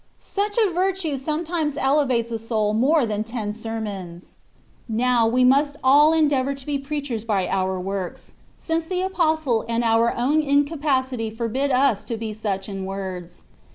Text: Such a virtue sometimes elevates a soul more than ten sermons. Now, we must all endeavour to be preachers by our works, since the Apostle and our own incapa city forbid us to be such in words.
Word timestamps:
Such 0.17 0.57
a 0.57 0.71
virtue 0.71 1.15
sometimes 1.15 1.77
elevates 1.77 2.31
a 2.31 2.39
soul 2.39 2.73
more 2.73 3.05
than 3.05 3.23
ten 3.23 3.51
sermons. 3.53 4.35
Now, 4.89 5.27
we 5.27 5.43
must 5.43 5.77
all 5.83 6.11
endeavour 6.11 6.55
to 6.55 6.65
be 6.65 6.79
preachers 6.79 7.23
by 7.23 7.47
our 7.47 7.79
works, 7.79 8.33
since 8.57 8.83
the 8.83 9.01
Apostle 9.03 9.63
and 9.69 9.83
our 9.83 10.11
own 10.17 10.41
incapa 10.41 11.05
city 11.05 11.29
forbid 11.29 11.69
us 11.69 12.03
to 12.05 12.17
be 12.17 12.33
such 12.33 12.67
in 12.67 12.83
words. 12.85 13.43